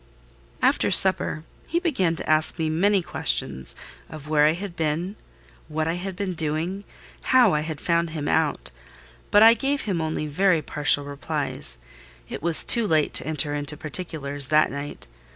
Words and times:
After 0.63 0.89
supper, 0.89 1.43
he 1.67 1.77
began 1.79 2.15
to 2.15 2.27
ask 2.27 2.57
me 2.57 2.71
many 2.71 3.03
questions, 3.03 3.75
of 4.09 4.27
where 4.27 4.45
I 4.47 4.53
had 4.53 4.75
been, 4.75 5.15
what 5.67 5.87
I 5.87 5.93
had 5.93 6.15
been 6.15 6.33
doing, 6.33 6.85
how 7.25 7.53
I 7.53 7.59
had 7.59 7.79
found 7.79 8.09
him 8.09 8.27
out; 8.27 8.71
but 9.29 9.43
I 9.43 9.53
gave 9.53 9.81
him 9.81 10.01
only 10.01 10.25
very 10.25 10.63
partial 10.63 11.05
replies: 11.05 11.77
it 12.29 12.41
was 12.41 12.65
too 12.65 12.87
late 12.87 13.13
to 13.13 13.27
enter 13.27 13.53
into 13.53 13.77
particulars 13.77 14.47
that 14.47 14.71
night. 14.71 15.05